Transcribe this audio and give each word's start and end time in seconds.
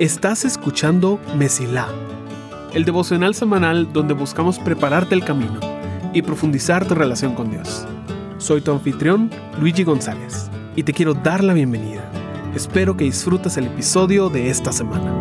Estás 0.00 0.46
escuchando 0.46 1.20
Mesilá, 1.36 1.86
el 2.72 2.86
devocional 2.86 3.34
semanal 3.34 3.92
donde 3.92 4.14
buscamos 4.14 4.58
prepararte 4.58 5.14
el 5.14 5.22
camino 5.24 5.60
y 6.14 6.22
profundizar 6.22 6.88
tu 6.88 6.94
relación 6.94 7.34
con 7.34 7.50
Dios. 7.50 7.86
Soy 8.38 8.62
tu 8.62 8.72
anfitrión, 8.72 9.30
Luigi 9.60 9.84
González, 9.84 10.50
y 10.74 10.84
te 10.84 10.94
quiero 10.94 11.12
dar 11.12 11.44
la 11.44 11.52
bienvenida. 11.52 12.02
Espero 12.54 12.96
que 12.96 13.04
disfrutes 13.04 13.58
el 13.58 13.66
episodio 13.66 14.30
de 14.30 14.48
esta 14.48 14.72
semana. 14.72 15.18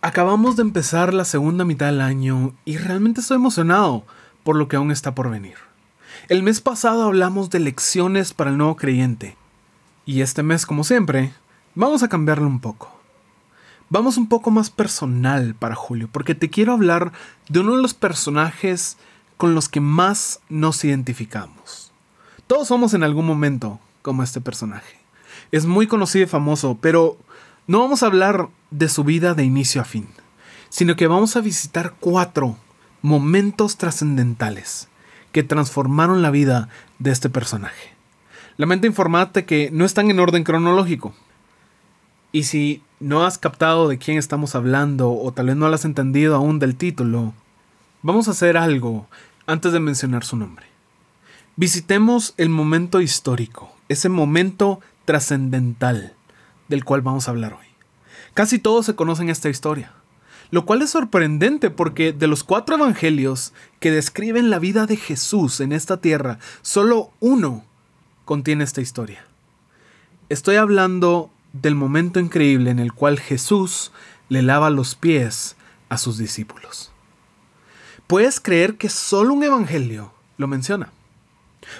Acabamos 0.00 0.54
de 0.54 0.62
empezar 0.62 1.12
la 1.12 1.24
segunda 1.24 1.64
mitad 1.64 1.86
del 1.86 2.00
año 2.00 2.54
y 2.64 2.76
realmente 2.76 3.22
estoy 3.22 3.38
emocionado 3.38 4.04
por 4.44 4.54
lo 4.54 4.68
que 4.68 4.76
aún 4.76 4.92
está 4.92 5.16
por 5.16 5.30
venir. 5.30 5.56
El 6.26 6.42
mes 6.42 6.62
pasado 6.62 7.02
hablamos 7.02 7.50
de 7.50 7.60
lecciones 7.60 8.32
para 8.32 8.48
el 8.48 8.56
nuevo 8.56 8.76
creyente 8.76 9.36
y 10.06 10.22
este 10.22 10.42
mes, 10.42 10.64
como 10.64 10.82
siempre, 10.82 11.34
vamos 11.74 12.02
a 12.02 12.08
cambiarlo 12.08 12.46
un 12.46 12.60
poco. 12.60 12.98
Vamos 13.90 14.16
un 14.16 14.26
poco 14.26 14.50
más 14.50 14.70
personal 14.70 15.54
para 15.54 15.74
Julio, 15.74 16.08
porque 16.10 16.34
te 16.34 16.48
quiero 16.48 16.72
hablar 16.72 17.12
de 17.50 17.60
uno 17.60 17.76
de 17.76 17.82
los 17.82 17.92
personajes 17.92 18.96
con 19.36 19.54
los 19.54 19.68
que 19.68 19.80
más 19.80 20.40
nos 20.48 20.82
identificamos. 20.84 21.92
Todos 22.46 22.68
somos 22.68 22.94
en 22.94 23.02
algún 23.02 23.26
momento 23.26 23.78
como 24.00 24.22
este 24.22 24.40
personaje. 24.40 24.96
Es 25.52 25.66
muy 25.66 25.86
conocido 25.86 26.24
y 26.24 26.28
famoso, 26.28 26.78
pero 26.80 27.18
no 27.66 27.80
vamos 27.80 28.02
a 28.02 28.06
hablar 28.06 28.48
de 28.70 28.88
su 28.88 29.04
vida 29.04 29.34
de 29.34 29.44
inicio 29.44 29.82
a 29.82 29.84
fin, 29.84 30.08
sino 30.70 30.96
que 30.96 31.06
vamos 31.06 31.36
a 31.36 31.42
visitar 31.42 31.92
cuatro 32.00 32.56
momentos 33.02 33.76
trascendentales 33.76 34.88
que 35.34 35.42
transformaron 35.42 36.22
la 36.22 36.30
vida 36.30 36.68
de 37.00 37.10
este 37.10 37.28
personaje. 37.28 37.92
Lamento 38.56 38.86
informarte 38.86 39.44
que 39.44 39.68
no 39.72 39.84
están 39.84 40.08
en 40.08 40.20
orden 40.20 40.44
cronológico. 40.44 41.12
Y 42.30 42.44
si 42.44 42.84
no 43.00 43.26
has 43.26 43.36
captado 43.36 43.88
de 43.88 43.98
quién 43.98 44.16
estamos 44.16 44.54
hablando 44.54 45.10
o 45.12 45.32
tal 45.32 45.46
vez 45.46 45.56
no 45.56 45.68
lo 45.68 45.74
has 45.74 45.84
entendido 45.84 46.36
aún 46.36 46.60
del 46.60 46.76
título, 46.76 47.34
vamos 48.00 48.28
a 48.28 48.30
hacer 48.30 48.56
algo 48.56 49.08
antes 49.44 49.72
de 49.72 49.80
mencionar 49.80 50.24
su 50.24 50.36
nombre. 50.36 50.66
Visitemos 51.56 52.34
el 52.36 52.48
momento 52.48 53.00
histórico, 53.00 53.74
ese 53.88 54.08
momento 54.08 54.78
trascendental 55.04 56.12
del 56.68 56.84
cual 56.84 57.00
vamos 57.00 57.26
a 57.26 57.32
hablar 57.32 57.54
hoy. 57.54 57.66
Casi 58.34 58.60
todos 58.60 58.86
se 58.86 58.94
conocen 58.94 59.30
esta 59.30 59.48
historia, 59.48 59.94
lo 60.50 60.64
cual 60.64 60.82
es 60.82 60.90
sorprendente 60.90 61.70
porque 61.70 62.12
de 62.12 62.26
los 62.26 62.44
cuatro 62.44 62.76
evangelios 62.76 63.52
que 63.80 63.90
describen 63.90 64.50
la 64.50 64.58
vida 64.58 64.86
de 64.86 64.96
Jesús 64.96 65.60
en 65.60 65.72
esta 65.72 66.00
tierra, 66.00 66.38
solo 66.62 67.10
uno 67.20 67.64
contiene 68.24 68.64
esta 68.64 68.80
historia. 68.80 69.24
Estoy 70.28 70.56
hablando 70.56 71.30
del 71.52 71.74
momento 71.74 72.20
increíble 72.20 72.70
en 72.70 72.78
el 72.78 72.92
cual 72.92 73.18
Jesús 73.20 73.92
le 74.28 74.42
lava 74.42 74.70
los 74.70 74.94
pies 74.94 75.56
a 75.88 75.98
sus 75.98 76.18
discípulos. 76.18 76.90
Puedes 78.06 78.40
creer 78.40 78.76
que 78.76 78.88
solo 78.88 79.34
un 79.34 79.44
evangelio 79.44 80.12
lo 80.36 80.46
menciona. 80.46 80.90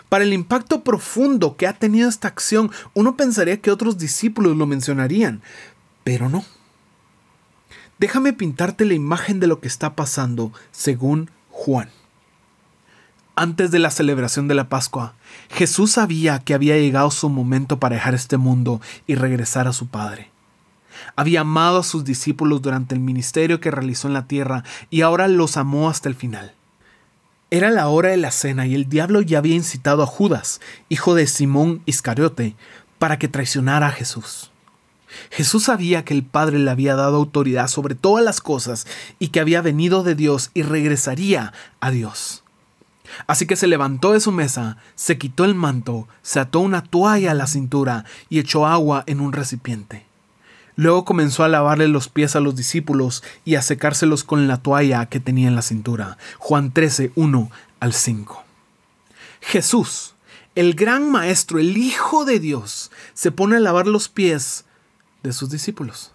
Para 0.08 0.24
el 0.24 0.32
impacto 0.32 0.82
profundo 0.82 1.56
que 1.56 1.66
ha 1.66 1.74
tenido 1.74 2.08
esta 2.08 2.28
acción, 2.28 2.70
uno 2.94 3.16
pensaría 3.16 3.60
que 3.60 3.70
otros 3.70 3.98
discípulos 3.98 4.56
lo 4.56 4.66
mencionarían, 4.66 5.42
pero 6.04 6.28
no. 6.28 6.44
Déjame 8.04 8.34
pintarte 8.34 8.84
la 8.84 8.92
imagen 8.92 9.40
de 9.40 9.46
lo 9.46 9.60
que 9.60 9.66
está 9.66 9.96
pasando 9.96 10.52
según 10.72 11.30
Juan. 11.48 11.88
Antes 13.34 13.70
de 13.70 13.78
la 13.78 13.90
celebración 13.90 14.46
de 14.46 14.54
la 14.54 14.68
Pascua, 14.68 15.14
Jesús 15.48 15.92
sabía 15.92 16.38
que 16.40 16.52
había 16.52 16.76
llegado 16.76 17.10
su 17.10 17.30
momento 17.30 17.80
para 17.80 17.94
dejar 17.94 18.12
este 18.12 18.36
mundo 18.36 18.82
y 19.06 19.14
regresar 19.14 19.68
a 19.68 19.72
su 19.72 19.86
Padre. 19.86 20.30
Había 21.16 21.40
amado 21.40 21.78
a 21.78 21.82
sus 21.82 22.04
discípulos 22.04 22.60
durante 22.60 22.94
el 22.94 23.00
ministerio 23.00 23.58
que 23.58 23.70
realizó 23.70 24.06
en 24.08 24.12
la 24.12 24.26
tierra 24.26 24.64
y 24.90 25.00
ahora 25.00 25.26
los 25.26 25.56
amó 25.56 25.88
hasta 25.88 26.10
el 26.10 26.14
final. 26.14 26.52
Era 27.50 27.70
la 27.70 27.88
hora 27.88 28.10
de 28.10 28.18
la 28.18 28.32
cena 28.32 28.66
y 28.66 28.74
el 28.74 28.86
diablo 28.86 29.22
ya 29.22 29.38
había 29.38 29.54
incitado 29.54 30.02
a 30.02 30.06
Judas, 30.06 30.60
hijo 30.90 31.14
de 31.14 31.26
Simón 31.26 31.80
Iscariote, 31.86 32.54
para 32.98 33.18
que 33.18 33.28
traicionara 33.28 33.86
a 33.86 33.92
Jesús. 33.92 34.50
Jesús 35.30 35.64
sabía 35.64 36.04
que 36.04 36.14
el 36.14 36.24
Padre 36.24 36.58
le 36.58 36.70
había 36.70 36.94
dado 36.94 37.16
autoridad 37.16 37.68
sobre 37.68 37.94
todas 37.94 38.24
las 38.24 38.40
cosas 38.40 38.86
y 39.18 39.28
que 39.28 39.40
había 39.40 39.62
venido 39.62 40.02
de 40.02 40.14
Dios 40.14 40.50
y 40.54 40.62
regresaría 40.62 41.52
a 41.80 41.90
Dios. 41.90 42.42
Así 43.26 43.46
que 43.46 43.56
se 43.56 43.66
levantó 43.66 44.12
de 44.12 44.20
su 44.20 44.32
mesa, 44.32 44.78
se 44.94 45.18
quitó 45.18 45.44
el 45.44 45.54
manto, 45.54 46.08
se 46.22 46.40
ató 46.40 46.60
una 46.60 46.82
toalla 46.82 47.30
a 47.30 47.34
la 47.34 47.46
cintura 47.46 48.04
y 48.28 48.38
echó 48.38 48.66
agua 48.66 49.04
en 49.06 49.20
un 49.20 49.32
recipiente. 49.32 50.06
Luego 50.76 51.04
comenzó 51.04 51.44
a 51.44 51.48
lavarle 51.48 51.86
los 51.86 52.08
pies 52.08 52.34
a 52.34 52.40
los 52.40 52.56
discípulos 52.56 53.22
y 53.44 53.54
a 53.54 53.62
secárselos 53.62 54.24
con 54.24 54.48
la 54.48 54.56
toalla 54.56 55.06
que 55.06 55.20
tenía 55.20 55.46
en 55.46 55.54
la 55.54 55.62
cintura. 55.62 56.18
Juan 56.38 56.72
13, 56.72 57.12
1 57.14 57.50
al 57.78 57.92
5. 57.92 58.42
Jesús, 59.40 60.14
el 60.56 60.74
gran 60.74 61.10
maestro, 61.10 61.60
el 61.60 61.76
Hijo 61.76 62.24
de 62.24 62.40
Dios, 62.40 62.90
se 63.12 63.30
pone 63.30 63.56
a 63.56 63.60
lavar 63.60 63.86
los 63.86 64.08
pies 64.08 64.64
de 65.24 65.32
sus 65.32 65.50
discípulos. 65.50 66.12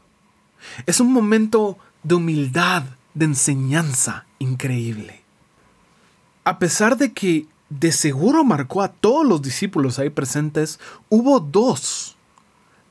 Es 0.85 1.01
un 1.01 1.11
momento 1.11 1.77
de 2.03 2.15
humildad, 2.15 2.83
de 3.13 3.25
enseñanza 3.25 4.25
increíble 4.39 5.19
a 6.49 6.57
pesar 6.57 6.97
de 6.97 7.13
que 7.13 7.45
de 7.69 7.91
seguro 7.91 8.43
marcó 8.43 8.81
a 8.81 8.91
todos 8.91 9.23
los 9.23 9.43
discípulos 9.43 9.99
ahí 9.99 10.09
presentes, 10.09 10.79
hubo 11.07 11.39
dos 11.39 12.17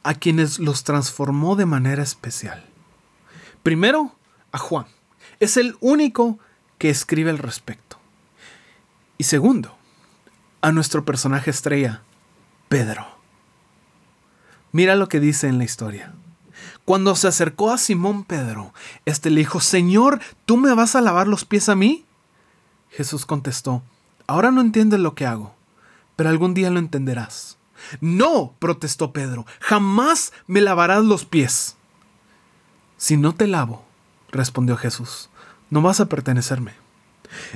a 0.04 0.14
quienes 0.14 0.60
los 0.60 0.84
transformó 0.84 1.56
de 1.56 1.66
manera 1.66 2.04
especial. 2.04 2.64
Primero, 3.64 4.14
a 4.52 4.58
Juan. 4.58 4.86
Es 5.40 5.56
el 5.56 5.76
único 5.80 6.38
que 6.78 6.88
escribe 6.88 7.30
al 7.30 7.38
respecto. 7.38 7.98
Y 9.18 9.24
segundo, 9.24 9.76
a 10.60 10.70
nuestro 10.70 11.04
personaje 11.04 11.50
estrella, 11.50 12.02
Pedro. 12.68 13.17
Mira 14.72 14.96
lo 14.96 15.08
que 15.08 15.20
dice 15.20 15.48
en 15.48 15.58
la 15.58 15.64
historia. 15.64 16.12
Cuando 16.84 17.14
se 17.16 17.28
acercó 17.28 17.70
a 17.70 17.78
Simón 17.78 18.24
Pedro, 18.24 18.72
este 19.04 19.30
le 19.30 19.40
dijo, 19.40 19.60
Señor, 19.60 20.20
¿tú 20.46 20.56
me 20.56 20.74
vas 20.74 20.96
a 20.96 21.00
lavar 21.00 21.28
los 21.28 21.44
pies 21.44 21.68
a 21.68 21.74
mí? 21.74 22.04
Jesús 22.90 23.26
contestó, 23.26 23.82
Ahora 24.26 24.50
no 24.50 24.60
entiendes 24.60 25.00
lo 25.00 25.14
que 25.14 25.24
hago, 25.24 25.54
pero 26.14 26.28
algún 26.28 26.52
día 26.52 26.68
lo 26.68 26.78
entenderás. 26.78 27.56
No, 28.02 28.52
protestó 28.58 29.10
Pedro, 29.12 29.46
jamás 29.58 30.34
me 30.46 30.60
lavarás 30.60 31.02
los 31.02 31.24
pies. 31.24 31.76
Si 32.98 33.16
no 33.16 33.34
te 33.34 33.46
lavo, 33.46 33.86
respondió 34.30 34.76
Jesús, 34.76 35.30
no 35.70 35.80
vas 35.80 36.00
a 36.00 36.10
pertenecerme. 36.10 36.72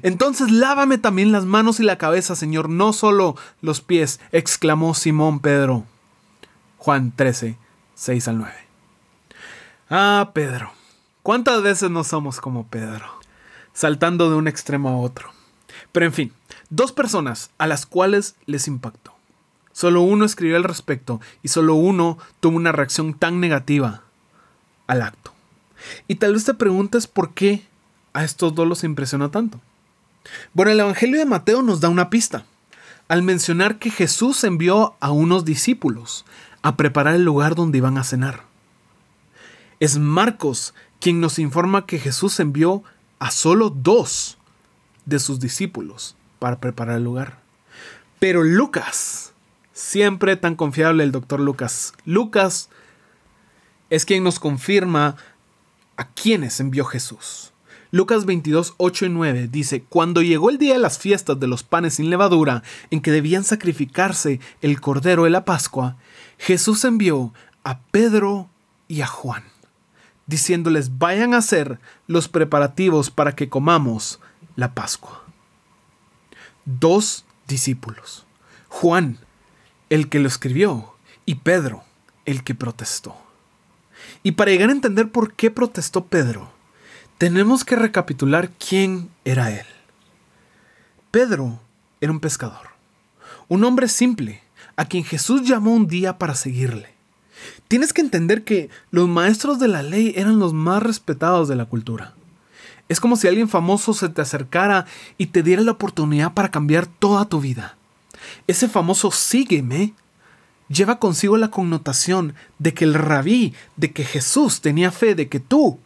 Entonces 0.03 0.51
lávame 0.51 0.97
también 0.97 1.31
las 1.31 1.45
manos 1.45 1.79
y 1.79 1.83
la 1.83 1.99
cabeza, 1.99 2.37
Señor, 2.37 2.71
no 2.71 2.95
solo 2.95 3.37
los 3.61 3.83
pies, 3.83 4.21
exclamó 4.33 4.95
Simón 4.95 5.41
Pedro. 5.41 5.85
Juan 6.83 7.13
13, 7.15 7.57
6 7.95 8.27
al 8.27 8.39
9. 8.39 8.55
Ah, 9.89 10.33
Pedro, 10.35 10.73
¿cuántas 11.23 11.63
veces 11.63 11.91
no 11.91 12.03
somos 12.03 12.41
como 12.41 12.67
Pedro? 12.67 13.23
saltando 13.73 14.29
de 14.29 14.35
un 14.35 14.49
extremo 14.49 14.89
a 14.89 14.97
otro. 14.97 15.31
Pero 15.93 16.07
en 16.07 16.13
fin, 16.13 16.33
dos 16.71 16.91
personas 16.91 17.51
a 17.57 17.69
las 17.69 17.87
cuales 17.87 18.35
les 18.47 18.67
impactó. 18.67 19.13
Solo 19.73 20.03
uno 20.03 20.25
escribió 20.25 20.57
al 20.57 20.65
respecto 20.65 21.21
y 21.45 21.49
solo 21.49 21.75
uno 21.75 22.19
tuvo 22.41 22.57
una 22.57 22.73
reacción 22.73 23.15
tan 23.15 23.39
negativa 23.39 24.03
al 24.89 25.03
acto. 25.03 25.33
Y 26.09 26.17
tal 26.17 26.33
vez 26.35 26.45
te 26.45 26.55
preguntes 26.55 27.07
por 27.07 27.33
qué 27.33 27.65
a 28.13 28.25
estos 28.25 28.57
dos 28.57 28.67
los 28.67 28.83
impresionó 28.83 29.31
tanto. 29.31 29.61
Bueno, 30.53 30.73
el 30.73 30.81
Evangelio 30.81 31.21
de 31.21 31.27
Mateo 31.27 31.63
nos 31.63 31.81
da 31.81 31.89
una 31.89 32.11
pista 32.11 32.45
al 33.07 33.23
mencionar 33.23 33.79
que 33.79 33.91
Jesús 33.91 34.43
envió 34.43 34.97
a 34.99 35.13
unos 35.13 35.45
discípulos 35.45 36.25
a 36.63 36.77
preparar 36.77 37.15
el 37.15 37.25
lugar 37.25 37.55
donde 37.55 37.79
iban 37.79 37.99
a 37.99 38.05
cenar. 38.05 38.45
Es 39.81 39.99
Marcos 39.99 40.75
quien 41.01 41.21
nos 41.21 41.39
informa 41.39 41.87
que 41.87 41.99
Jesús 41.99 42.39
envió 42.41 42.85
a 43.19 43.31
solo 43.31 43.71
dos 43.71 44.39
de 45.05 45.19
sus 45.19 45.41
discípulos 45.41 46.17
para 46.39 46.61
preparar 46.61 46.97
el 46.99 47.05
lugar. 47.05 47.41
Pero 48.19 48.45
Lucas, 48.45 49.33
siempre 49.73 50.37
tan 50.37 50.55
confiable 50.55 51.03
el 51.03 51.13
doctor 51.13 51.41
Lucas, 51.41 51.93
Lucas 52.05 52.69
es 53.91 54.05
quien 54.05 54.23
nos 54.25 54.39
confirma 54.39 55.17
a 55.97 56.09
quienes 56.09 56.61
envió 56.61 56.85
Jesús. 56.85 57.52
Lucas 57.93 58.25
22, 58.25 58.75
8 58.79 59.07
y 59.07 59.09
9 59.11 59.49
dice, 59.53 59.85
Cuando 59.89 60.23
llegó 60.23 60.51
el 60.51 60.59
día 60.59 60.73
de 60.73 60.81
las 60.81 60.99
fiestas 60.99 61.39
de 61.39 61.47
los 61.47 61.63
panes 61.63 61.95
sin 61.95 62.11
levadura, 62.11 62.65
en 62.91 63.01
que 63.01 63.13
debían 63.13 63.45
sacrificarse 63.45 64.41
el 64.61 64.81
cordero 64.81 65.23
de 65.25 65.31
la 65.31 65.45
Pascua, 65.45 65.97
Jesús 66.39 66.85
envió 66.85 67.33
a 67.63 67.79
Pedro 67.79 68.49
y 68.89 69.03
a 69.03 69.07
Juan 69.07 69.45
diciéndoles 70.27 70.99
vayan 70.99 71.35
a 71.35 71.39
hacer 71.39 71.79
los 72.07 72.29
preparativos 72.29 73.11
para 73.11 73.35
que 73.35 73.49
comamos 73.49 74.21
la 74.57 74.75
Pascua. 74.75 75.25
Dos 76.65 77.27
discípulos, 77.47 78.25
Juan 78.69 79.19
el 79.91 80.09
que 80.09 80.21
lo 80.21 80.29
escribió, 80.29 80.95
y 81.27 81.35
Pedro, 81.35 81.85
el 82.25 82.45
que 82.45 82.55
protestó. 82.55 83.15
Y 84.23 84.33
para 84.33 84.51
llegar 84.51 84.71
a 84.71 84.73
entender 84.73 85.11
por 85.11 85.35
qué 85.35 85.51
protestó 85.51 86.07
Pedro, 86.07 86.51
tenemos 87.23 87.65
que 87.65 87.77
recapitular 87.77 88.51
quién 88.51 89.09
era 89.25 89.53
él. 89.53 89.67
Pedro 91.13 91.61
era 92.01 92.11
un 92.11 92.19
pescador, 92.19 92.71
un 93.47 93.63
hombre 93.63 93.87
simple, 93.87 94.43
a 94.75 94.87
quien 94.87 95.05
Jesús 95.05 95.43
llamó 95.43 95.73
un 95.73 95.87
día 95.87 96.19
para 96.19 96.35
seguirle. 96.35 96.89
Tienes 97.69 97.93
que 97.93 98.01
entender 98.01 98.43
que 98.43 98.71
los 98.91 99.09
maestros 99.09 99.61
de 99.61 99.69
la 99.69 99.85
ley 99.85 100.13
eran 100.17 100.41
los 100.41 100.53
más 100.53 100.83
respetados 100.83 101.47
de 101.47 101.55
la 101.55 101.67
cultura. 101.67 102.15
Es 102.89 102.99
como 102.99 103.15
si 103.15 103.29
alguien 103.29 103.49
famoso 103.49 103.95
se 103.95 104.09
te 104.09 104.21
acercara 104.21 104.87
y 105.17 105.27
te 105.27 105.45
diera 105.45 105.63
la 105.63 105.71
oportunidad 105.71 106.35
para 106.35 106.51
cambiar 106.51 106.89
toda 106.89 107.27
tu 107.27 107.41
vida. 107.41 107.77
Ese 108.49 108.69
famoso 108.69 109.13
sígueme 109.13 109.95
lleva 110.67 110.99
consigo 110.99 111.37
la 111.37 111.53
connotación 111.53 112.35
de 112.59 112.75
que 112.75 112.83
el 112.83 112.95
rabí, 112.95 113.55
de 113.77 113.93
que 113.93 114.03
Jesús 114.03 114.61
tenía 114.61 114.91
fe 114.91 115.15
de 115.15 115.29
que 115.29 115.39
tú 115.39 115.79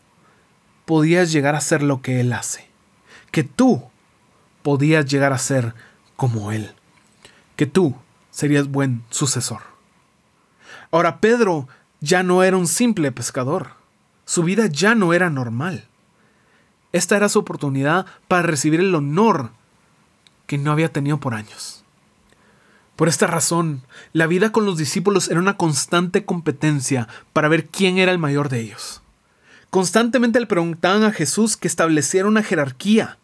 podías 0.86 1.30
llegar 1.32 1.54
a 1.54 1.60
ser 1.60 1.82
lo 1.82 2.00
que 2.00 2.20
Él 2.20 2.32
hace, 2.32 2.66
que 3.30 3.44
tú 3.44 3.82
podías 4.62 5.04
llegar 5.04 5.34
a 5.34 5.38
ser 5.38 5.74
como 6.16 6.50
Él, 6.52 6.72
que 7.56 7.66
tú 7.66 7.94
serías 8.30 8.68
buen 8.68 9.04
sucesor. 9.10 9.60
Ahora 10.90 11.20
Pedro 11.20 11.68
ya 12.00 12.22
no 12.22 12.42
era 12.42 12.56
un 12.56 12.66
simple 12.66 13.12
pescador, 13.12 13.72
su 14.24 14.42
vida 14.42 14.66
ya 14.66 14.94
no 14.94 15.12
era 15.12 15.28
normal. 15.28 15.86
Esta 16.92 17.16
era 17.16 17.28
su 17.28 17.40
oportunidad 17.40 18.06
para 18.28 18.42
recibir 18.42 18.80
el 18.80 18.94
honor 18.94 19.50
que 20.46 20.56
no 20.56 20.72
había 20.72 20.92
tenido 20.92 21.18
por 21.18 21.34
años. 21.34 21.84
Por 22.94 23.08
esta 23.08 23.26
razón, 23.26 23.82
la 24.12 24.26
vida 24.26 24.52
con 24.52 24.64
los 24.64 24.78
discípulos 24.78 25.28
era 25.28 25.40
una 25.40 25.58
constante 25.58 26.24
competencia 26.24 27.08
para 27.32 27.48
ver 27.48 27.66
quién 27.66 27.98
era 27.98 28.12
el 28.12 28.18
mayor 28.18 28.48
de 28.48 28.60
ellos. 28.60 29.02
Constantemente 29.76 30.40
le 30.40 30.46
preguntaban 30.46 31.02
a 31.02 31.12
Jesús 31.12 31.58
que 31.58 31.68
estableciera 31.68 32.26
una 32.26 32.42
jerarquía 32.42 33.18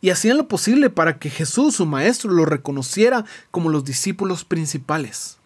y 0.00 0.08
hacían 0.08 0.38
lo 0.38 0.48
posible 0.48 0.88
para 0.88 1.18
que 1.18 1.28
Jesús, 1.28 1.76
su 1.76 1.84
maestro, 1.84 2.32
lo 2.32 2.46
reconociera 2.46 3.26
como 3.50 3.68
los 3.68 3.84
discípulos 3.84 4.42
principales. 4.42 5.36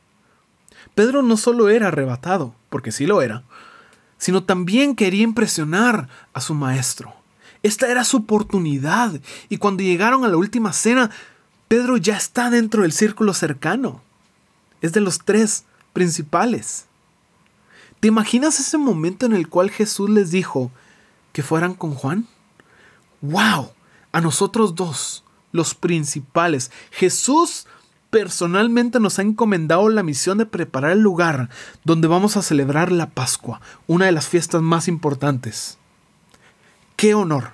Pedro 0.94 1.22
no 1.22 1.36
solo 1.36 1.68
era 1.68 1.88
arrebatado, 1.88 2.54
porque 2.70 2.92
sí 2.92 3.06
lo 3.06 3.22
era, 3.22 3.42
sino 4.18 4.44
también 4.44 4.94
quería 4.94 5.24
impresionar 5.24 6.08
a 6.32 6.40
su 6.40 6.54
maestro. 6.54 7.12
Esta 7.64 7.90
era 7.90 8.04
su 8.04 8.18
oportunidad 8.18 9.20
y 9.48 9.56
cuando 9.56 9.82
llegaron 9.82 10.24
a 10.24 10.28
la 10.28 10.36
última 10.36 10.72
cena, 10.72 11.10
Pedro 11.66 11.96
ya 11.96 12.16
está 12.16 12.50
dentro 12.50 12.82
del 12.82 12.92
círculo 12.92 13.34
cercano. 13.34 14.00
Es 14.80 14.92
de 14.92 15.00
los 15.00 15.24
tres 15.24 15.64
principales. 15.92 16.84
¿Te 18.02 18.08
imaginas 18.08 18.58
ese 18.58 18.78
momento 18.78 19.26
en 19.26 19.32
el 19.32 19.48
cual 19.48 19.70
Jesús 19.70 20.10
les 20.10 20.32
dijo 20.32 20.72
que 21.32 21.44
fueran 21.44 21.74
con 21.74 21.94
Juan? 21.94 22.26
¡Wow! 23.20 23.70
A 24.10 24.20
nosotros 24.20 24.74
dos, 24.74 25.22
los 25.52 25.76
principales. 25.76 26.72
Jesús 26.90 27.68
personalmente 28.10 28.98
nos 28.98 29.20
ha 29.20 29.22
encomendado 29.22 29.88
la 29.88 30.02
misión 30.02 30.38
de 30.38 30.46
preparar 30.46 30.90
el 30.90 30.98
lugar 30.98 31.48
donde 31.84 32.08
vamos 32.08 32.36
a 32.36 32.42
celebrar 32.42 32.90
la 32.90 33.10
Pascua, 33.10 33.60
una 33.86 34.06
de 34.06 34.12
las 34.12 34.26
fiestas 34.26 34.62
más 34.62 34.88
importantes. 34.88 35.78
¡Qué 36.96 37.14
honor! 37.14 37.52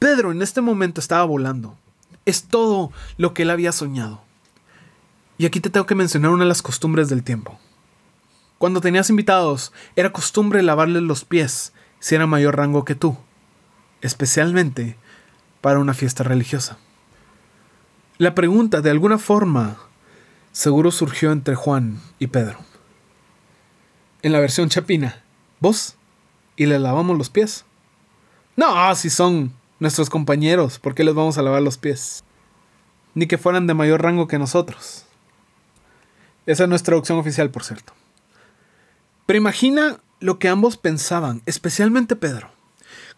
Pedro 0.00 0.32
en 0.32 0.42
este 0.42 0.60
momento 0.60 1.00
estaba 1.00 1.22
volando 1.22 1.78
es 2.24 2.48
todo 2.48 2.90
lo 3.16 3.32
que 3.32 3.42
él 3.42 3.50
había 3.50 3.70
soñado. 3.70 4.22
Y 5.38 5.46
aquí 5.46 5.60
te 5.60 5.70
tengo 5.70 5.86
que 5.86 5.94
mencionar 5.94 6.32
una 6.32 6.42
de 6.42 6.48
las 6.48 6.62
costumbres 6.62 7.08
del 7.08 7.22
tiempo. 7.22 7.60
Cuando 8.62 8.80
tenías 8.80 9.10
invitados, 9.10 9.72
era 9.96 10.12
costumbre 10.12 10.62
lavarles 10.62 11.02
los 11.02 11.24
pies 11.24 11.72
si 11.98 12.14
era 12.14 12.28
mayor 12.28 12.56
rango 12.56 12.84
que 12.84 12.94
tú, 12.94 13.16
especialmente 14.02 14.96
para 15.60 15.80
una 15.80 15.94
fiesta 15.94 16.22
religiosa. 16.22 16.78
La 18.18 18.36
pregunta, 18.36 18.80
de 18.80 18.90
alguna 18.90 19.18
forma, 19.18 19.78
seguro 20.52 20.92
surgió 20.92 21.32
entre 21.32 21.56
Juan 21.56 21.98
y 22.20 22.28
Pedro. 22.28 22.60
En 24.22 24.30
la 24.30 24.38
versión 24.38 24.68
chapina, 24.68 25.24
¿vos? 25.58 25.96
¿Y 26.54 26.66
le 26.66 26.78
lavamos 26.78 27.18
los 27.18 27.30
pies? 27.30 27.64
No, 28.54 28.94
si 28.94 29.10
son 29.10 29.52
nuestros 29.80 30.08
compañeros, 30.08 30.78
¿por 30.78 30.94
qué 30.94 31.02
les 31.02 31.16
vamos 31.16 31.36
a 31.36 31.42
lavar 31.42 31.62
los 31.62 31.78
pies? 31.78 32.22
Ni 33.14 33.26
que 33.26 33.38
fueran 33.38 33.66
de 33.66 33.74
mayor 33.74 34.02
rango 34.02 34.28
que 34.28 34.38
nosotros. 34.38 35.04
Esa 36.46 36.62
es 36.62 36.68
nuestra 36.68 36.92
traducción 36.92 37.18
oficial, 37.18 37.50
por 37.50 37.64
cierto. 37.64 37.92
Pero 39.26 39.36
imagina 39.36 40.00
lo 40.20 40.38
que 40.38 40.48
ambos 40.48 40.76
pensaban, 40.76 41.42
especialmente 41.46 42.16
Pedro. 42.16 42.50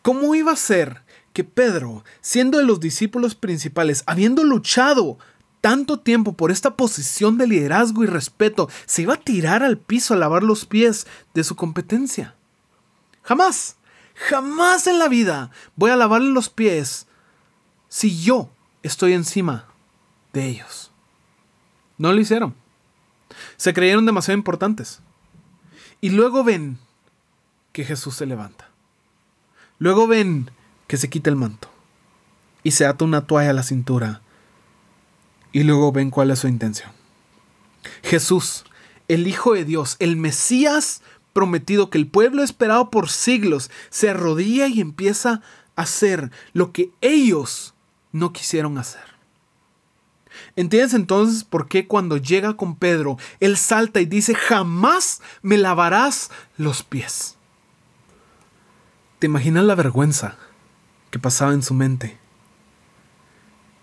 ¿Cómo 0.02 0.34
iba 0.34 0.52
a 0.52 0.56
ser 0.56 1.02
que 1.32 1.44
Pedro, 1.44 2.04
siendo 2.20 2.58
de 2.58 2.64
los 2.64 2.80
discípulos 2.80 3.34
principales, 3.34 4.04
habiendo 4.06 4.44
luchado 4.44 5.18
tanto 5.60 5.98
tiempo 5.98 6.34
por 6.34 6.50
esta 6.50 6.76
posición 6.76 7.38
de 7.38 7.46
liderazgo 7.46 8.04
y 8.04 8.06
respeto, 8.06 8.68
se 8.86 9.02
iba 9.02 9.14
a 9.14 9.20
tirar 9.20 9.62
al 9.62 9.78
piso 9.78 10.14
a 10.14 10.16
lavar 10.16 10.42
los 10.42 10.66
pies 10.66 11.06
de 11.32 11.42
su 11.42 11.56
competencia? 11.56 12.34
Jamás. 13.22 13.76
Jamás 14.14 14.86
en 14.86 14.98
la 14.98 15.08
vida 15.08 15.50
voy 15.74 15.90
a 15.90 15.96
lavarle 15.96 16.30
los 16.30 16.48
pies 16.48 17.08
si 17.88 18.22
yo 18.22 18.50
estoy 18.82 19.12
encima 19.12 19.66
de 20.32 20.46
ellos. 20.46 20.92
No 21.98 22.12
lo 22.12 22.20
hicieron. 22.20 22.54
Se 23.56 23.72
creyeron 23.72 24.06
demasiado 24.06 24.38
importantes. 24.38 25.00
Y 26.04 26.10
luego 26.10 26.44
ven 26.44 26.76
que 27.72 27.82
Jesús 27.82 28.16
se 28.16 28.26
levanta. 28.26 28.68
Luego 29.78 30.06
ven 30.06 30.50
que 30.86 30.98
se 30.98 31.08
quita 31.08 31.30
el 31.30 31.36
manto 31.36 31.70
y 32.62 32.72
se 32.72 32.84
ata 32.84 33.06
una 33.06 33.26
toalla 33.26 33.48
a 33.48 33.54
la 33.54 33.62
cintura. 33.62 34.20
Y 35.50 35.62
luego 35.62 35.92
ven 35.92 36.10
cuál 36.10 36.30
es 36.30 36.40
su 36.40 36.46
intención. 36.46 36.92
Jesús, 38.02 38.66
el 39.08 39.26
Hijo 39.26 39.54
de 39.54 39.64
Dios, 39.64 39.96
el 39.98 40.16
Mesías 40.16 41.00
prometido 41.32 41.88
que 41.88 41.96
el 41.96 42.06
pueblo 42.06 42.42
esperado 42.42 42.90
por 42.90 43.08
siglos 43.08 43.70
se 43.88 44.10
arrodilla 44.10 44.68
y 44.68 44.82
empieza 44.82 45.40
a 45.74 45.82
hacer 45.84 46.30
lo 46.52 46.70
que 46.72 46.90
ellos 47.00 47.72
no 48.12 48.34
quisieron 48.34 48.76
hacer. 48.76 49.13
¿Entiendes 50.56 50.94
entonces 50.94 51.42
por 51.42 51.66
qué 51.66 51.88
cuando 51.88 52.16
llega 52.16 52.56
con 52.56 52.76
Pedro, 52.76 53.18
él 53.40 53.56
salta 53.56 54.00
y 54.00 54.06
dice, 54.06 54.34
jamás 54.34 55.20
me 55.42 55.58
lavarás 55.58 56.30
los 56.56 56.82
pies? 56.82 57.36
¿Te 59.18 59.26
imaginas 59.26 59.64
la 59.64 59.74
vergüenza 59.74 60.36
que 61.10 61.18
pasaba 61.18 61.54
en 61.54 61.62
su 61.62 61.74
mente? 61.74 62.18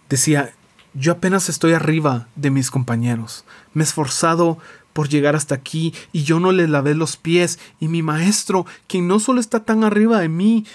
Decía, 0.10 0.53
yo 0.93 1.12
apenas 1.12 1.50
estoy 1.50 1.74
arriba 1.74 2.27
de 2.36 2.51
mis 2.51 2.72
compañeros. 2.72 3.43
Me 3.74 3.84
he 3.84 3.86
esforzado 3.86 4.57
por 4.93 5.10
llegar 5.10 5.36
hasta 5.36 5.55
aquí 5.55 5.93
y 6.13 6.24
yo 6.24 6.39
no 6.39 6.51
le 6.51 6.67
lavé 6.67 6.95
los 6.95 7.17
pies 7.17 7.60
y 7.79 7.89
mi 7.89 8.01
maestro, 8.01 8.65
quien 8.88 9.07
no 9.07 9.19
solo 9.19 9.41
está 9.41 9.63
tan 9.63 9.84
arriba 9.84 10.19
de 10.19 10.29
mí 10.29 10.65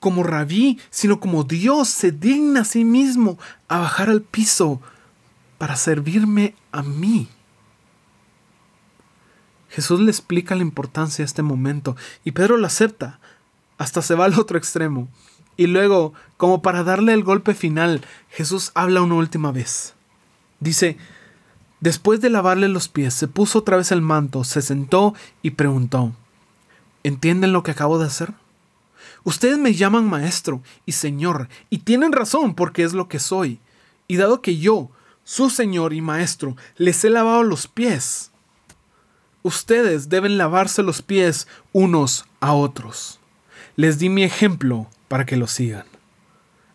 como 0.00 0.22
rabí, 0.22 0.80
sino 0.90 1.18
como 1.20 1.44
Dios 1.44 1.88
se 1.88 2.12
digna 2.12 2.60
a 2.60 2.64
sí 2.64 2.84
mismo 2.84 3.38
a 3.68 3.78
bajar 3.78 4.10
al 4.10 4.22
piso 4.22 4.80
para 5.58 5.76
servirme 5.76 6.54
a 6.72 6.82
mí. 6.82 7.28
Jesús 9.68 10.00
le 10.00 10.10
explica 10.10 10.54
la 10.54 10.62
importancia 10.62 11.22
de 11.22 11.26
este 11.26 11.42
momento 11.42 11.96
y 12.24 12.32
Pedro 12.32 12.56
lo 12.56 12.66
acepta, 12.66 13.20
hasta 13.76 14.00
se 14.00 14.14
va 14.14 14.24
al 14.24 14.38
otro 14.38 14.56
extremo. 14.56 15.08
Y 15.56 15.66
luego, 15.66 16.14
como 16.36 16.62
para 16.62 16.84
darle 16.84 17.12
el 17.12 17.24
golpe 17.24 17.54
final, 17.54 18.02
Jesús 18.30 18.70
habla 18.74 19.02
una 19.02 19.16
última 19.16 19.52
vez. 19.52 19.94
Dice, 20.60 20.96
Después 21.80 22.20
de 22.20 22.30
lavarle 22.30 22.68
los 22.68 22.88
pies, 22.88 23.14
se 23.14 23.28
puso 23.28 23.60
otra 23.60 23.76
vez 23.76 23.92
el 23.92 24.02
manto, 24.02 24.42
se 24.42 24.62
sentó 24.62 25.14
y 25.42 25.50
preguntó, 25.50 26.12
¿Entienden 27.04 27.52
lo 27.52 27.62
que 27.62 27.70
acabo 27.70 27.98
de 27.98 28.06
hacer? 28.06 28.34
Ustedes 29.22 29.58
me 29.58 29.74
llaman 29.74 30.08
maestro 30.08 30.62
y 30.86 30.92
señor, 30.92 31.48
y 31.70 31.78
tienen 31.78 32.12
razón 32.12 32.54
porque 32.54 32.82
es 32.82 32.94
lo 32.94 33.08
que 33.08 33.18
soy. 33.18 33.60
Y 34.08 34.16
dado 34.16 34.42
que 34.42 34.58
yo, 34.58 34.90
su 35.28 35.50
señor 35.50 35.92
y 35.92 36.00
maestro, 36.00 36.56
les 36.78 37.04
he 37.04 37.10
lavado 37.10 37.42
los 37.42 37.68
pies, 37.68 38.30
ustedes 39.42 40.08
deben 40.08 40.38
lavarse 40.38 40.82
los 40.82 41.02
pies 41.02 41.46
unos 41.74 42.24
a 42.40 42.54
otros. 42.54 43.20
Les 43.76 43.98
di 43.98 44.08
mi 44.08 44.22
ejemplo 44.22 44.88
para 45.06 45.26
que 45.26 45.36
lo 45.36 45.46
sigan. 45.46 45.84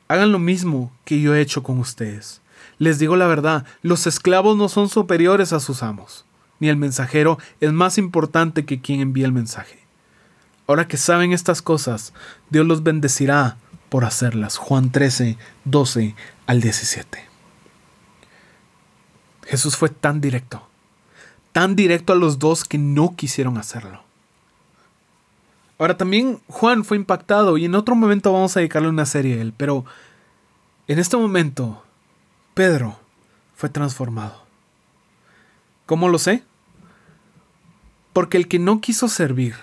Hagan 0.07 0.31
lo 0.31 0.37
mismo 0.37 0.91
que 1.03 1.19
yo 1.19 1.33
he 1.33 1.41
hecho 1.41 1.63
con 1.63 1.79
ustedes. 1.79 2.41
Les 2.77 2.99
digo 2.99 3.15
la 3.15 3.25
verdad, 3.25 3.65
los 3.81 4.05
esclavos 4.05 4.55
no 4.55 4.69
son 4.69 4.87
superiores 4.87 5.51
a 5.51 5.59
sus 5.59 5.81
amos, 5.81 6.23
ni 6.59 6.69
el 6.69 6.77
mensajero 6.77 7.39
es 7.59 7.73
más 7.73 7.97
importante 7.97 8.65
que 8.65 8.81
quien 8.81 8.99
envía 8.99 9.25
el 9.25 9.31
mensaje. 9.31 9.79
Ahora 10.67 10.87
que 10.87 10.97
saben 10.97 11.33
estas 11.33 11.63
cosas, 11.63 12.13
Dios 12.51 12.67
los 12.67 12.83
bendecirá 12.83 13.57
por 13.89 14.05
hacerlas. 14.05 14.57
Juan 14.57 14.91
13, 14.91 15.39
12 15.65 16.15
al 16.45 16.61
17. 16.61 17.32
Jesús 19.45 19.77
fue 19.77 19.89
tan 19.89 20.21
directo, 20.21 20.67
tan 21.51 21.75
directo 21.75 22.13
a 22.13 22.15
los 22.15 22.39
dos 22.39 22.63
que 22.63 22.77
no 22.77 23.15
quisieron 23.15 23.57
hacerlo. 23.57 24.01
Ahora 25.77 25.97
también 25.97 26.39
Juan 26.47 26.85
fue 26.85 26.97
impactado 26.97 27.57
y 27.57 27.65
en 27.65 27.75
otro 27.75 27.95
momento 27.95 28.31
vamos 28.31 28.55
a 28.55 28.59
dedicarle 28.59 28.89
una 28.89 29.05
serie 29.05 29.37
a 29.37 29.41
él, 29.41 29.53
pero 29.55 29.85
en 30.87 30.99
este 30.99 31.17
momento 31.17 31.83
Pedro 32.53 32.97
fue 33.55 33.69
transformado. 33.69 34.43
¿Cómo 35.85 36.09
lo 36.09 36.19
sé? 36.19 36.43
Porque 38.13 38.37
el 38.37 38.47
que 38.47 38.59
no 38.59 38.79
quiso 38.79 39.07
servir, 39.07 39.55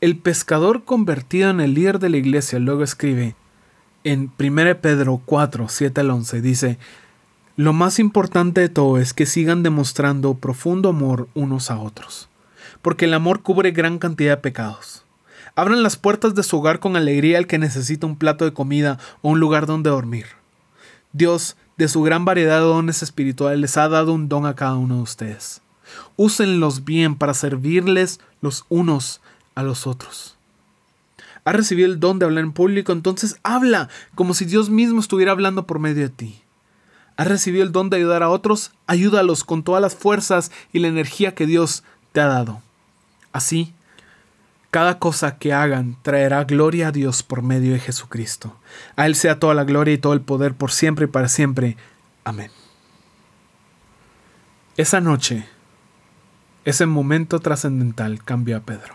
el 0.00 0.16
pescador 0.16 0.84
convertido 0.84 1.50
en 1.50 1.60
el 1.60 1.74
líder 1.74 1.98
de 1.98 2.08
la 2.08 2.16
iglesia, 2.16 2.58
luego 2.58 2.82
escribe 2.82 3.36
en 4.04 4.32
1 4.38 4.80
Pedro 4.80 5.20
4, 5.24 5.68
7 5.68 6.00
al 6.00 6.10
11, 6.10 6.40
dice, 6.40 6.78
lo 7.58 7.72
más 7.72 7.98
importante 7.98 8.60
de 8.60 8.68
todo 8.68 8.98
es 8.98 9.12
que 9.12 9.26
sigan 9.26 9.64
demostrando 9.64 10.34
profundo 10.34 10.90
amor 10.90 11.26
unos 11.34 11.72
a 11.72 11.80
otros, 11.80 12.28
porque 12.82 13.06
el 13.06 13.14
amor 13.14 13.42
cubre 13.42 13.72
gran 13.72 13.98
cantidad 13.98 14.36
de 14.36 14.42
pecados. 14.42 15.04
Abran 15.56 15.82
las 15.82 15.96
puertas 15.96 16.36
de 16.36 16.44
su 16.44 16.56
hogar 16.56 16.78
con 16.78 16.94
alegría 16.94 17.36
al 17.36 17.48
que 17.48 17.58
necesita 17.58 18.06
un 18.06 18.14
plato 18.14 18.44
de 18.44 18.52
comida 18.52 19.00
o 19.22 19.30
un 19.30 19.40
lugar 19.40 19.66
donde 19.66 19.90
dormir. 19.90 20.26
Dios, 21.12 21.56
de 21.76 21.88
su 21.88 22.00
gran 22.02 22.24
variedad 22.24 22.60
de 22.60 22.66
dones 22.66 23.02
espirituales, 23.02 23.58
les 23.58 23.76
ha 23.76 23.88
dado 23.88 24.12
un 24.12 24.28
don 24.28 24.46
a 24.46 24.54
cada 24.54 24.76
uno 24.76 24.94
de 24.98 25.02
ustedes. 25.02 25.60
Úsenlos 26.14 26.84
bien 26.84 27.16
para 27.16 27.34
servirles 27.34 28.20
los 28.40 28.66
unos 28.68 29.20
a 29.56 29.64
los 29.64 29.88
otros. 29.88 30.36
Has 31.44 31.56
recibido 31.56 31.88
el 31.88 31.98
don 31.98 32.20
de 32.20 32.26
hablar 32.26 32.44
en 32.44 32.52
público, 32.52 32.92
entonces 32.92 33.40
habla 33.42 33.88
como 34.14 34.32
si 34.32 34.44
Dios 34.44 34.70
mismo 34.70 35.00
estuviera 35.00 35.32
hablando 35.32 35.66
por 35.66 35.80
medio 35.80 36.04
de 36.04 36.10
ti. 36.10 36.40
Has 37.18 37.26
recibido 37.26 37.64
el 37.64 37.72
don 37.72 37.90
de 37.90 37.96
ayudar 37.96 38.22
a 38.22 38.28
otros, 38.28 38.70
ayúdalos 38.86 39.42
con 39.42 39.64
todas 39.64 39.82
las 39.82 39.96
fuerzas 39.96 40.52
y 40.72 40.78
la 40.78 40.86
energía 40.86 41.34
que 41.34 41.46
Dios 41.46 41.82
te 42.12 42.20
ha 42.20 42.26
dado. 42.26 42.62
Así, 43.32 43.74
cada 44.70 45.00
cosa 45.00 45.36
que 45.36 45.52
hagan 45.52 45.96
traerá 46.02 46.44
gloria 46.44 46.88
a 46.88 46.92
Dios 46.92 47.24
por 47.24 47.42
medio 47.42 47.72
de 47.72 47.80
Jesucristo. 47.80 48.56
A 48.94 49.06
Él 49.06 49.16
sea 49.16 49.40
toda 49.40 49.54
la 49.54 49.64
gloria 49.64 49.94
y 49.94 49.98
todo 49.98 50.12
el 50.12 50.20
poder 50.20 50.54
por 50.54 50.70
siempre 50.70 51.06
y 51.06 51.08
para 51.08 51.26
siempre. 51.26 51.76
Amén. 52.22 52.52
Esa 54.76 55.00
noche, 55.00 55.44
ese 56.64 56.86
momento 56.86 57.40
trascendental 57.40 58.22
cambió 58.22 58.56
a 58.56 58.60
Pedro. 58.60 58.94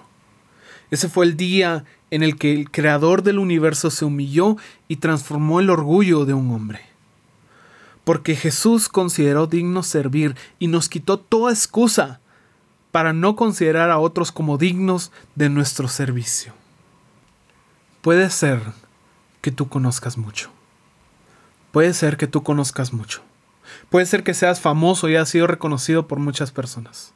Ese 0.92 1.10
fue 1.10 1.25
el 1.25 1.36
día 1.36 1.84
en 2.10 2.24
el 2.24 2.38
que 2.38 2.53
el 2.53 2.72
creador 2.72 3.22
del 3.22 3.38
universo 3.38 3.92
se 3.92 4.06
humilló 4.06 4.56
y 4.88 4.96
transformó 4.96 5.60
el 5.60 5.70
orgullo 5.70 6.24
de 6.24 6.34
un 6.34 6.50
hombre. 6.51 6.93
Porque 8.04 8.36
Jesús 8.36 8.90
consideró 8.90 9.48
digno 9.48 9.84
servir 9.84 10.36
y 10.60 10.68
nos 10.68 10.90
quitó 10.90 11.18
toda 11.18 11.52
excusa 11.52 12.20
para 12.92 13.14
no 13.14 13.36
considerar 13.36 13.90
a 13.90 14.00
otros 14.00 14.32
como 14.32 14.58
dignos 14.58 15.12
de 15.36 15.50
nuestro 15.50 15.88
servicio. 15.88 16.54
Puede 18.02 18.30
ser 18.30 18.62
que 19.42 19.52
tú 19.52 19.70
conozcas 19.70 20.18
mucho. 20.18 20.52
Puede 21.72 21.94
ser 21.94 22.18
que 22.18 22.28
tú 22.28 22.44
conozcas 22.44 22.94
mucho. 22.94 23.22
Puede 23.90 24.06
ser 24.06 24.24
que 24.24 24.34
seas 24.34 24.60
famoso 24.60 25.10
y 25.10 25.16
hayas 25.16 25.30
sido 25.30 25.48
reconocido 25.48 26.08
por 26.08 26.20
muchas 26.20 26.52
personas. 26.52 27.14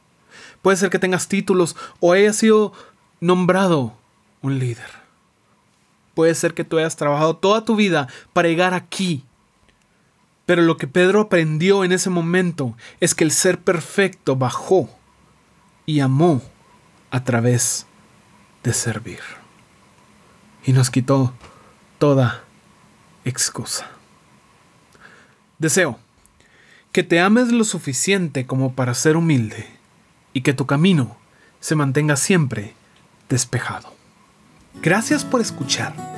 Puede 0.62 0.76
ser 0.76 0.90
que 0.90 0.98
tengas 0.98 1.28
títulos 1.28 1.76
o 2.00 2.12
hayas 2.12 2.36
sido 2.36 2.72
nombrado 3.20 3.94
un 4.42 4.58
líder. 4.58 4.90
Puede 6.14 6.34
ser 6.34 6.54
que 6.54 6.64
tú 6.64 6.78
hayas 6.78 6.96
trabajado 6.96 7.36
toda 7.36 7.64
tu 7.64 7.76
vida 7.76 8.08
para 8.32 8.48
llegar 8.48 8.74
aquí. 8.74 9.24
Pero 10.48 10.62
lo 10.62 10.78
que 10.78 10.86
Pedro 10.86 11.20
aprendió 11.20 11.84
en 11.84 11.92
ese 11.92 12.08
momento 12.08 12.74
es 13.00 13.14
que 13.14 13.22
el 13.22 13.32
ser 13.32 13.60
perfecto 13.60 14.34
bajó 14.34 14.88
y 15.84 16.00
amó 16.00 16.40
a 17.10 17.22
través 17.22 17.84
de 18.62 18.72
servir. 18.72 19.20
Y 20.64 20.72
nos 20.72 20.88
quitó 20.88 21.34
toda 21.98 22.44
excusa. 23.26 23.90
Deseo 25.58 25.98
que 26.92 27.02
te 27.02 27.20
ames 27.20 27.52
lo 27.52 27.64
suficiente 27.64 28.46
como 28.46 28.72
para 28.72 28.94
ser 28.94 29.18
humilde 29.18 29.66
y 30.32 30.40
que 30.40 30.54
tu 30.54 30.64
camino 30.64 31.18
se 31.60 31.74
mantenga 31.74 32.16
siempre 32.16 32.72
despejado. 33.28 33.92
Gracias 34.80 35.26
por 35.26 35.42
escuchar. 35.42 36.17